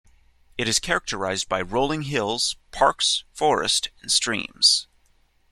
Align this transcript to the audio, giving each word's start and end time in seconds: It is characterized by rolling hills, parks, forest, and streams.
It 0.57 0.67
is 0.67 0.79
characterized 0.79 1.47
by 1.47 1.61
rolling 1.61 2.01
hills, 2.01 2.55
parks, 2.71 3.23
forest, 3.33 3.89
and 4.01 4.11
streams. 4.11 4.87